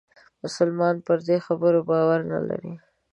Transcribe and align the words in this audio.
مسلمانان 0.43 0.97
پر 1.05 1.17
دې 1.27 1.37
خبرو 1.45 1.81
باور 1.89 2.19
نه 2.31 2.39
لري. 2.47 2.73